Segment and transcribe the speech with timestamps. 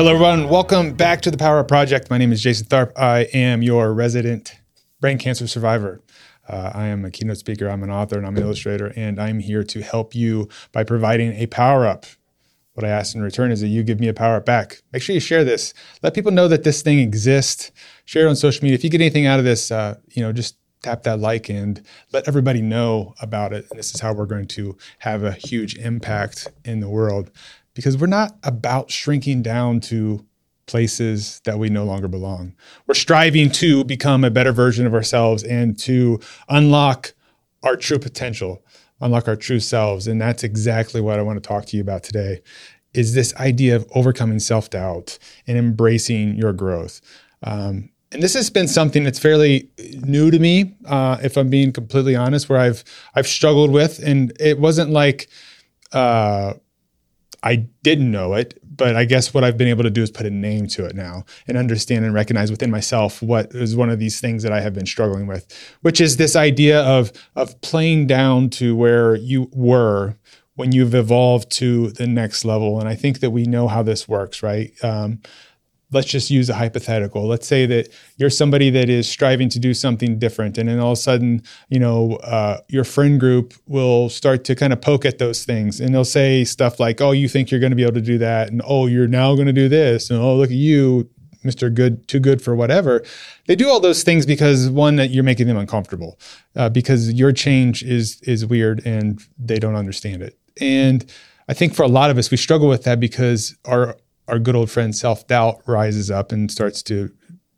[0.00, 0.48] Hello, everyone.
[0.48, 2.08] Welcome back to the Power Up Project.
[2.08, 2.90] My name is Jason Tharp.
[2.96, 4.58] I am your resident
[4.98, 6.00] brain cancer survivor.
[6.48, 9.40] Uh, I am a keynote speaker, I'm an author, and I'm an illustrator, and I'm
[9.40, 12.06] here to help you by providing a power up.
[12.72, 14.80] What I ask in return is that you give me a power up back.
[14.90, 15.74] Make sure you share this.
[16.02, 17.70] Let people know that this thing exists.
[18.06, 18.76] Share it on social media.
[18.76, 21.82] If you get anything out of this, uh, you know, just tap that like and
[22.10, 23.66] let everybody know about it.
[23.70, 27.30] And this is how we're going to have a huge impact in the world
[27.74, 30.24] because we're not about shrinking down to
[30.66, 32.54] places that we no longer belong.
[32.86, 37.12] We're striving to become a better version of ourselves and to unlock
[37.62, 38.64] our true potential,
[39.00, 40.06] unlock our true selves.
[40.06, 42.40] And that's exactly what I want to talk to you about today
[42.94, 47.00] is this idea of overcoming self-doubt and embracing your growth.
[47.42, 51.72] Um, and this has been something that's fairly new to me, uh, if I'm being
[51.72, 52.82] completely honest, where I've
[53.14, 55.28] I've struggled with, and it wasn't like
[55.92, 56.54] uh,
[57.42, 60.26] I didn't know it, but I guess what I've been able to do is put
[60.26, 63.98] a name to it now and understand and recognize within myself what is one of
[63.98, 65.46] these things that I have been struggling with,
[65.82, 70.16] which is this idea of of playing down to where you were
[70.56, 72.78] when you've evolved to the next level.
[72.78, 74.72] And I think that we know how this works, right?
[74.82, 75.20] Um,
[75.92, 77.26] let's just use a hypothetical.
[77.26, 80.92] Let's say that you're somebody that is striving to do something different, and then all
[80.92, 85.04] of a sudden, you know, uh, your friend group will start to kind of poke
[85.04, 87.82] at those things, and they'll say stuff like, "Oh, you think you're going to be
[87.82, 90.50] able to do that?" and "Oh, you're now going to do this," and "Oh, look
[90.50, 91.08] at you."
[91.44, 91.72] Mr.
[91.72, 93.02] Good, too good for whatever.
[93.46, 96.18] They do all those things because one that you're making them uncomfortable,
[96.54, 100.38] uh, because your change is is weird and they don't understand it.
[100.60, 101.10] And
[101.48, 103.96] I think for a lot of us, we struggle with that because our
[104.30, 107.12] our good old friend self doubt rises up and starts to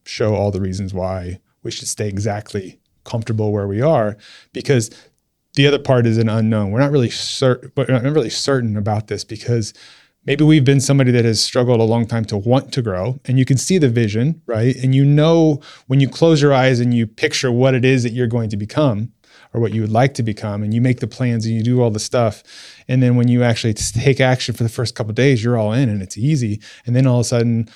[0.05, 4.17] show all the reasons why we should stay exactly comfortable where we are
[4.53, 4.91] because
[5.55, 6.71] the other part is an unknown.
[6.71, 9.75] We're not really certain, but not really certain about this because
[10.25, 13.39] maybe we've been somebody that has struggled a long time to want to grow and
[13.39, 14.75] you can see the vision, right?
[14.77, 18.13] And you know when you close your eyes and you picture what it is that
[18.13, 19.13] you're going to become,
[19.53, 21.81] or what you would like to become and you make the plans and you do
[21.81, 22.43] all the stuff
[22.89, 25.89] and then when you actually take action for the first couple days you're all in
[25.89, 27.69] and it's easy and then all of a sudden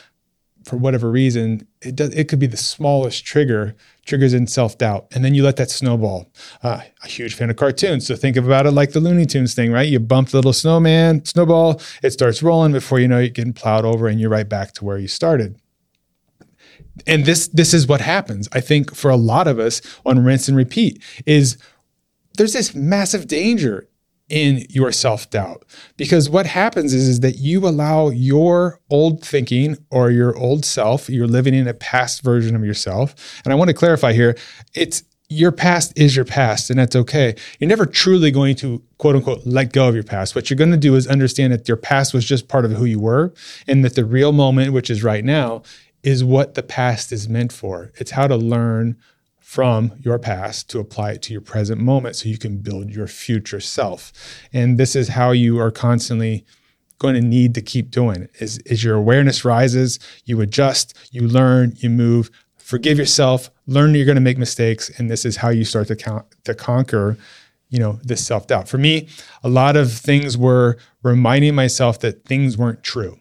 [0.64, 5.24] for whatever reason it does it could be the smallest trigger triggers in self-doubt and
[5.24, 6.30] then you let that snowball.
[6.62, 9.70] Uh, a huge fan of cartoons so think about it like the looney tunes thing
[9.70, 9.88] right?
[9.88, 13.84] You bump the little snowman snowball it starts rolling before you know you're getting plowed
[13.84, 15.60] over and you're right back to where you started
[17.06, 20.48] and this this is what happens i think for a lot of us on rinse
[20.48, 21.58] and repeat is
[22.36, 23.88] there's this massive danger
[24.28, 25.64] in your self-doubt
[25.96, 31.08] because what happens is, is that you allow your old thinking or your old self
[31.08, 34.36] you're living in a past version of yourself and i want to clarify here
[34.74, 37.34] it's your past is your past and that's okay.
[37.58, 40.34] You're never truly going to quote unquote let go of your past.
[40.34, 42.84] What you're going to do is understand that your past was just part of who
[42.84, 43.34] you were
[43.66, 45.62] and that the real moment, which is right now,
[46.06, 47.90] is what the past is meant for.
[47.96, 48.96] It's how to learn
[49.40, 53.08] from your past to apply it to your present moment so you can build your
[53.08, 54.12] future self.
[54.52, 56.46] And this is how you are constantly
[57.00, 58.30] going to need to keep doing it.
[58.38, 64.06] As, as your awareness rises, you adjust, you learn, you move, forgive yourself, learn you're
[64.06, 67.18] going to make mistakes, and this is how you start to count, to conquer
[67.68, 69.08] you know this self-doubt for me
[69.42, 73.18] a lot of things were reminding myself that things weren't true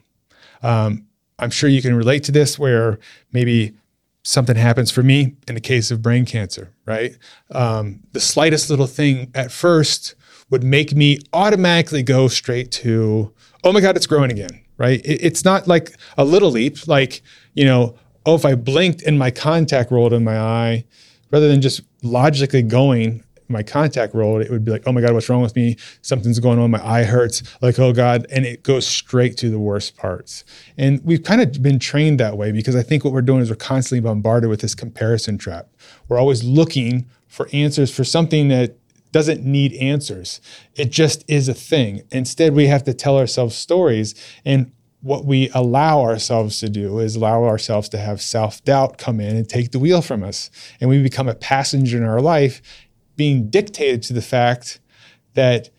[0.62, 1.05] um,
[1.38, 2.98] I'm sure you can relate to this where
[3.32, 3.74] maybe
[4.22, 7.16] something happens for me in the case of brain cancer, right?
[7.52, 10.14] Um, the slightest little thing at first
[10.50, 13.32] would make me automatically go straight to,
[13.62, 15.00] oh my God, it's growing again, right?
[15.04, 17.22] It, it's not like a little leap, like,
[17.54, 20.84] you know, oh, if I blinked and my contact rolled in my eye,
[21.30, 25.12] rather than just logically going, my contact rolled, it would be like, oh my God,
[25.12, 25.76] what's wrong with me?
[26.02, 26.70] Something's going on.
[26.70, 27.42] My eye hurts.
[27.60, 28.26] Like, oh God.
[28.30, 30.44] And it goes straight to the worst parts.
[30.76, 33.50] And we've kind of been trained that way because I think what we're doing is
[33.50, 35.68] we're constantly bombarded with this comparison trap.
[36.08, 38.76] We're always looking for answers for something that
[39.12, 40.40] doesn't need answers.
[40.74, 42.02] It just is a thing.
[42.10, 44.14] Instead, we have to tell ourselves stories.
[44.44, 49.20] And what we allow ourselves to do is allow ourselves to have self doubt come
[49.20, 50.50] in and take the wheel from us.
[50.80, 52.60] And we become a passenger in our life
[53.16, 54.80] being dictated to the fact
[55.34, 55.70] that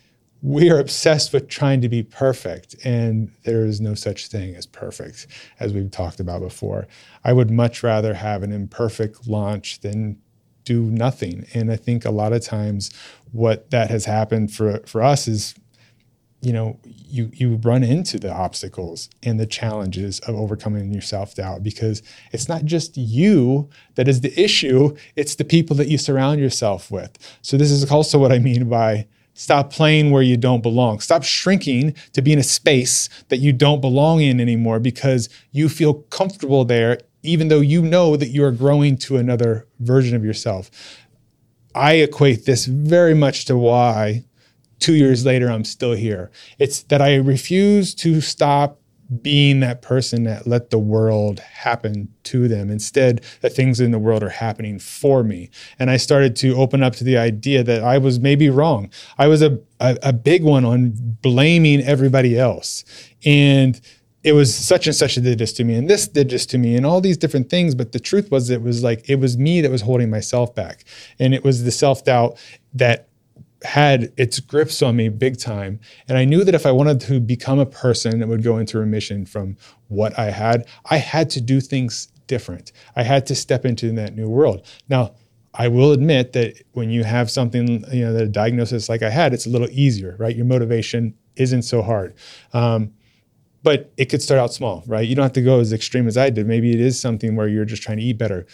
[0.41, 4.65] we are obsessed with trying to be perfect, and there is no such thing as
[4.67, 5.27] perfect,
[5.59, 6.87] as we've talked about before.
[7.23, 10.19] I would much rather have an imperfect launch than
[10.63, 11.47] do nothing.
[11.53, 12.91] And I think a lot of times
[13.31, 15.55] what that has happened for, for us is
[16.41, 21.63] you know you you run into the obstacles and the challenges of overcoming your self-doubt
[21.63, 26.39] because it's not just you that is the issue it's the people that you surround
[26.39, 29.07] yourself with so this is also what i mean by
[29.39, 30.99] Stop playing where you don't belong.
[30.99, 35.69] Stop shrinking to be in a space that you don't belong in anymore because you
[35.69, 40.25] feel comfortable there, even though you know that you are growing to another version of
[40.25, 40.71] yourself.
[41.75, 44.23] I equate this very much to why
[44.79, 46.31] two years later I'm still here.
[46.59, 48.79] It's that I refuse to stop
[49.21, 52.69] being that person that let the world happen to them.
[52.69, 55.49] Instead, the things in the world are happening for me.
[55.79, 58.89] And I started to open up to the idea that I was maybe wrong.
[59.17, 60.91] I was a, a, a big one on
[61.21, 62.83] blaming everybody else.
[63.25, 63.79] And
[64.23, 66.75] it was such and such did this to me and this did this to me
[66.75, 69.61] and all these different things but the truth was it was like it was me
[69.61, 70.83] that was holding myself back
[71.17, 72.37] and it was the self-doubt
[72.73, 73.07] that
[73.63, 75.79] had its grips on me big time.
[76.07, 78.77] And I knew that if I wanted to become a person that would go into
[78.77, 79.57] remission from
[79.87, 82.71] what I had, I had to do things different.
[82.95, 84.65] I had to step into that new world.
[84.89, 85.15] Now,
[85.53, 89.09] I will admit that when you have something, you know, that a diagnosis like I
[89.09, 90.35] had, it's a little easier, right?
[90.35, 92.13] Your motivation isn't so hard.
[92.53, 92.93] Um,
[93.63, 95.07] but it could start out small, right?
[95.07, 96.45] You don't have to go as extreme as I did.
[96.45, 98.45] Maybe it is something where you're just trying to eat better.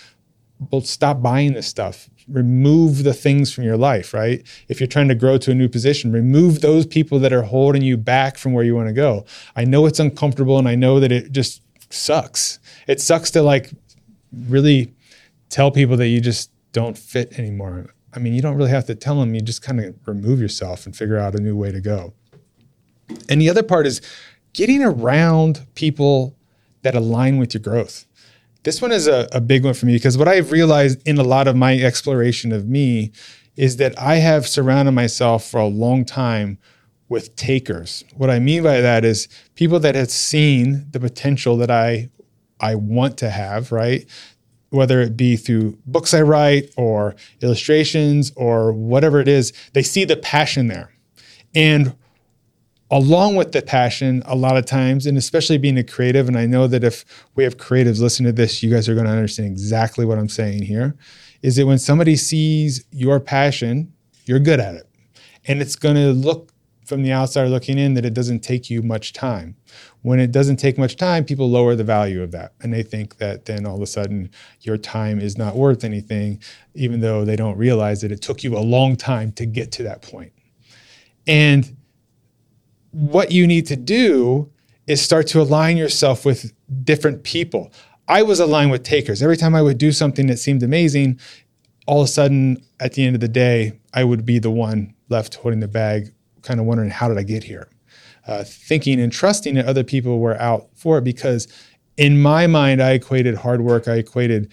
[0.72, 4.44] Well, stop buying this stuff remove the things from your life, right?
[4.68, 7.82] If you're trying to grow to a new position, remove those people that are holding
[7.82, 9.26] you back from where you want to go.
[9.56, 12.60] I know it's uncomfortable and I know that it just sucks.
[12.88, 13.72] It sucks to like
[14.48, 14.94] really
[15.50, 17.94] tell people that you just don't fit anymore.
[18.14, 20.86] I mean, you don't really have to tell them, you just kind of remove yourself
[20.86, 22.14] and figure out a new way to go.
[23.30, 24.02] And the other part is
[24.54, 26.36] getting around people
[26.84, 28.06] that align with your growth.
[28.64, 31.24] This one is a, a big one for me because what I've realized in a
[31.24, 33.12] lot of my exploration of me
[33.56, 36.58] is that I have surrounded myself for a long time
[37.10, 38.04] with takers.
[38.16, 42.10] What I mean by that is people that have seen the potential that I
[42.60, 44.08] I want to have, right?
[44.70, 50.06] Whether it be through books I write or illustrations or whatever it is, they see
[50.06, 50.94] the passion there.
[51.54, 51.96] And
[52.94, 56.46] along with the passion a lot of times and especially being a creative and i
[56.46, 57.06] know that if
[57.36, 60.30] we have creatives listening to this you guys are going to understand exactly what i'm
[60.30, 60.96] saying here
[61.42, 63.92] is that when somebody sees your passion
[64.26, 64.90] you're good at it.
[65.46, 66.52] And it's going to look
[66.86, 69.56] from the outside looking in that it doesn't take you much time.
[70.02, 73.18] When it doesn't take much time people lower the value of that and they think
[73.18, 74.30] that then all of a sudden
[74.62, 76.42] your time is not worth anything
[76.76, 79.84] even though they don't realize that it took you a long time to get to
[79.84, 80.34] that point.
[81.26, 81.76] And
[82.94, 84.50] what you need to do
[84.88, 86.54] is start to align yourself with
[86.84, 87.72] different people.
[88.08, 89.22] I was aligned with takers.
[89.22, 91.20] Every time I would do something that seemed amazing,
[91.88, 94.94] all of a sudden at the end of the day, I would be the one
[95.10, 96.14] left holding the bag,
[96.44, 97.70] kind of wondering, how did I get here?
[98.28, 101.48] Uh, thinking and trusting that other people were out for it because
[101.98, 104.52] in my mind, I equated hard work, I equated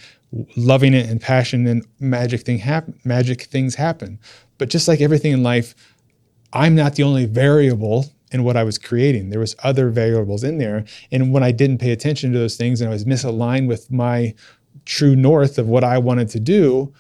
[0.57, 2.63] loving it and passion, and magic thing.
[3.05, 4.19] Magic things happen.
[4.59, 5.75] But just like everything in life,
[6.53, 9.31] I'm not the only variable in what I was creating.
[9.31, 10.85] There was other variables in there.
[11.11, 14.35] And when I didn't pay attention to those things and I was misaligned with my
[14.85, 16.93] true north of what I wanted to do,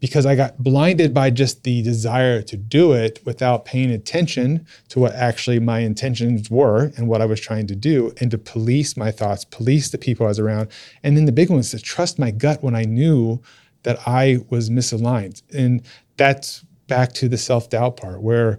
[0.00, 4.98] because I got blinded by just the desire to do it without paying attention to
[4.98, 8.96] what actually my intentions were and what I was trying to do, and to police
[8.96, 10.68] my thoughts, police the people I was around.
[11.02, 13.42] And then the big one was to trust my gut when I knew
[13.82, 15.42] that I was misaligned.
[15.54, 15.82] And
[16.16, 18.58] that's back to the self doubt part where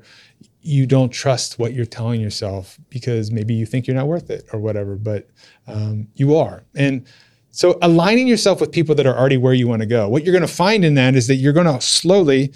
[0.61, 4.45] you don't trust what you're telling yourself because maybe you think you're not worth it
[4.53, 5.29] or whatever, but
[5.67, 6.63] um, you are.
[6.75, 7.05] And
[7.51, 10.33] so aligning yourself with people that are already where you want to go, what you're
[10.33, 12.53] going to find in that is that you're going to slowly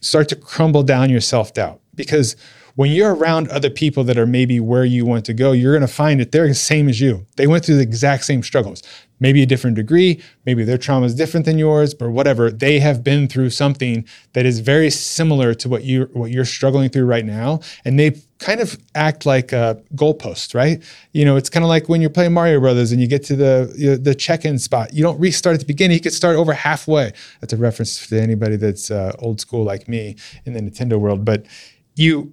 [0.00, 2.36] start to crumble down your self doubt because
[2.74, 5.86] when you're around other people that are maybe where you want to go, you're going
[5.86, 7.26] to find that they're the same as you.
[7.36, 8.82] They went through the exact same struggles,
[9.20, 12.50] maybe a different degree, maybe their trauma is different than yours, but whatever.
[12.50, 16.88] They have been through something that is very similar to what you what you're struggling
[16.88, 20.82] through right now, and they kind of act like a goalpost, right?
[21.12, 23.36] You know, it's kind of like when you're playing Mario Brothers and you get to
[23.36, 24.92] the you know, the check-in spot.
[24.92, 27.12] You don't restart at the beginning; you could start over halfway.
[27.40, 31.24] That's a reference to anybody that's uh, old school like me in the Nintendo world,
[31.24, 31.46] but
[31.94, 32.32] you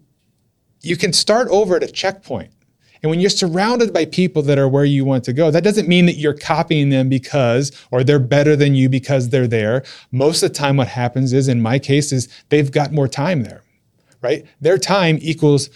[0.82, 2.52] you can start over at a checkpoint.
[3.02, 5.88] And when you're surrounded by people that are where you want to go, that doesn't
[5.88, 9.84] mean that you're copying them because, or they're better than you because they're there.
[10.12, 13.44] Most of the time, what happens is, in my case, is they've got more time
[13.44, 13.64] there,
[14.22, 14.46] right?
[14.60, 15.70] Their time equals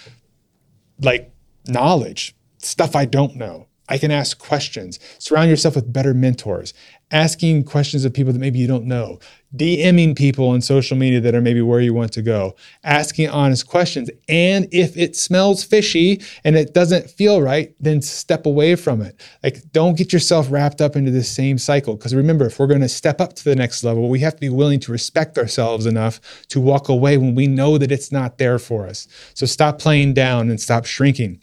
[1.00, 1.32] like
[1.68, 3.68] knowledge, stuff I don't know.
[3.90, 4.98] I can ask questions.
[5.20, 6.74] Surround yourself with better mentors.
[7.12, 9.20] Asking questions of people that maybe you don't know.
[9.56, 12.56] DMing people on social media that are maybe where you want to go.
[12.84, 14.10] Asking honest questions.
[14.30, 19.20] And if it smells fishy and it doesn't feel right, then step away from it.
[19.44, 21.96] Like, don't get yourself wrapped up into the same cycle.
[21.96, 24.42] Because remember, if we're going to step up to the next level, we have to
[24.42, 28.38] be willing to respect ourselves enough to walk away when we know that it's not
[28.38, 29.08] there for us.
[29.34, 31.42] So stop playing down and stop shrinking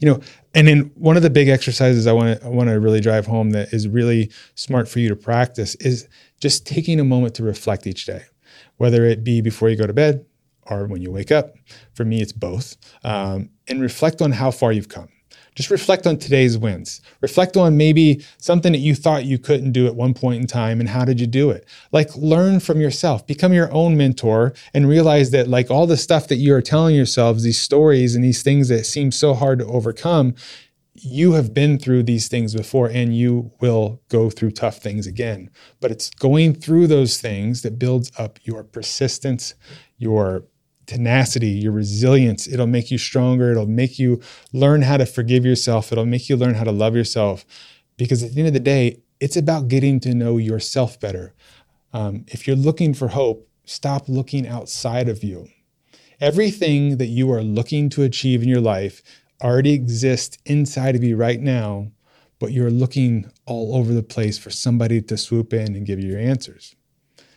[0.00, 0.20] you know
[0.54, 3.50] and then one of the big exercises i want to want to really drive home
[3.50, 6.08] that is really smart for you to practice is
[6.40, 8.22] just taking a moment to reflect each day
[8.76, 10.24] whether it be before you go to bed
[10.66, 11.54] or when you wake up.
[11.94, 12.76] For me it's both.
[13.02, 15.08] Um, and reflect on how far you've come
[15.54, 17.00] just reflect on today's wins.
[17.20, 20.80] Reflect on maybe something that you thought you couldn't do at one point in time
[20.80, 21.66] and how did you do it?
[21.92, 26.28] Like learn from yourself, become your own mentor and realize that like all the stuff
[26.28, 29.66] that you are telling yourselves, these stories and these things that seem so hard to
[29.66, 30.34] overcome,
[30.94, 35.50] you have been through these things before and you will go through tough things again.
[35.80, 39.54] But it's going through those things that builds up your persistence,
[39.98, 40.44] your
[40.86, 42.46] tenacity, your resilience.
[42.46, 43.50] It'll make you stronger.
[43.50, 44.20] It'll make you
[44.52, 45.92] learn how to forgive yourself.
[45.92, 47.44] It'll make you learn how to love yourself.
[47.96, 51.34] Because at the end of the day, it's about getting to know yourself better.
[51.92, 55.48] Um, if you're looking for hope, stop looking outside of you.
[56.20, 59.02] Everything that you are looking to achieve in your life
[59.42, 61.90] already exists inside of you right now,
[62.38, 66.10] but you're looking all over the place for somebody to swoop in and give you
[66.10, 66.74] your answers.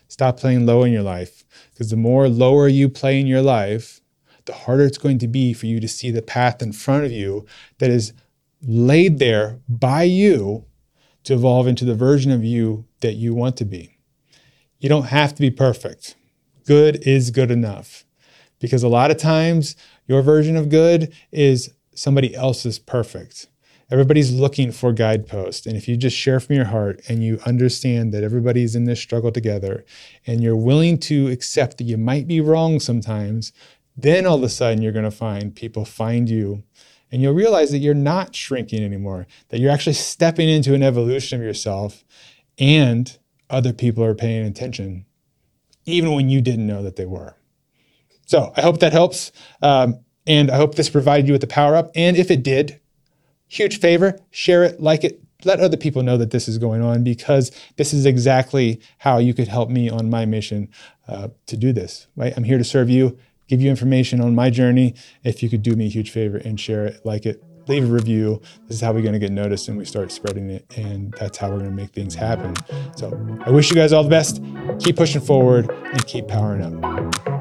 [0.08, 4.02] Stop playing low in your life because the more lower you play in your life,
[4.46, 7.12] the harder it's going to be for you to see the path in front of
[7.12, 7.46] you
[7.80, 8.14] that is
[8.62, 10.66] laid there by you
[11.24, 13.98] to evolve into the version of you that you want to be.
[14.80, 16.16] You don't have to be perfect.
[16.66, 18.06] Good is good enough.
[18.60, 19.76] Because a lot of times,
[20.08, 23.48] your version of good is somebody else's perfect.
[23.90, 25.66] Everybody's looking for guideposts.
[25.66, 29.00] And if you just share from your heart and you understand that everybody's in this
[29.00, 29.86] struggle together
[30.26, 33.54] and you're willing to accept that you might be wrong sometimes,
[33.96, 36.64] then all of a sudden you're going to find people find you
[37.12, 41.40] and you'll realize that you're not shrinking anymore, that you're actually stepping into an evolution
[41.40, 42.04] of yourself
[42.60, 43.18] and
[43.50, 45.06] other people are paying attention,
[45.86, 47.36] even when you didn't know that they were.
[48.26, 49.32] So I hope that helps.
[49.62, 51.90] Um, and I hope this provided you with the power up.
[51.96, 52.82] And if it did,
[53.48, 57.04] huge favor, share it, like it, let other people know that this is going on
[57.04, 60.70] because this is exactly how you could help me on my mission
[61.08, 62.08] uh, to do this.
[62.16, 62.34] Right?
[62.36, 64.96] I'm here to serve you, give you information on my journey.
[65.24, 67.88] If you could do me a huge favor and share it, like it, leave a
[67.88, 68.42] review.
[68.68, 70.66] This is how we're going to get noticed and we start spreading it.
[70.78, 72.56] And that's how we're going to make things happen.
[72.96, 73.12] So
[73.46, 74.42] I wish you guys all the best.
[74.80, 77.37] Keep pushing forward and keep powering up.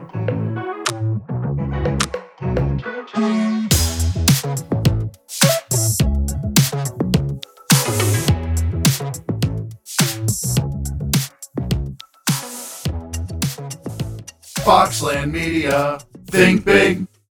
[14.97, 15.99] Foxland Media.
[16.29, 17.06] Think big.